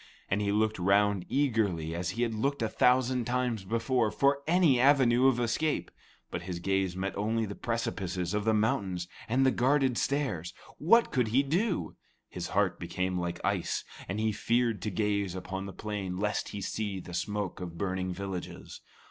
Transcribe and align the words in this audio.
And 0.31 0.41
he 0.41 0.51
looked 0.51 0.79
round 0.79 1.27
eagerly, 1.29 1.93
as 1.93 2.09
he 2.17 2.23
had 2.23 2.33
looked 2.33 2.63
a 2.63 2.67
thousand 2.69 3.25
times 3.25 3.63
before, 3.63 4.09
for 4.09 4.41
any 4.47 4.79
avenue 4.79 5.27
of 5.27 5.39
escape; 5.39 5.91
but 6.31 6.41
his 6.41 6.57
gaze 6.57 6.95
met 6.95 7.15
only 7.15 7.45
the 7.45 7.53
great 7.53 7.61
precipices 7.61 8.33
of 8.33 8.43
the 8.43 8.51
mountain 8.55 8.97
and 9.29 9.45
the 9.45 9.51
guarded 9.51 9.99
stairs. 9.99 10.55
What 10.79 11.11
could 11.11 11.27
he 11.27 11.43
do? 11.43 11.97
His 12.29 12.47
heart 12.47 12.79
became 12.79 13.19
like 13.19 13.39
ice, 13.45 13.83
and 14.07 14.19
he 14.19 14.31
feared 14.31 14.81
to 14.81 14.89
gaze 14.89 15.35
upon 15.35 15.67
the 15.67 15.71
plain 15.71 16.17
lest 16.17 16.49
he 16.49 16.61
see 16.61 16.99
the 16.99 17.13
smoke 17.13 17.61
of 17.61 17.77
burning 17.77 18.11
villages. 18.11 18.81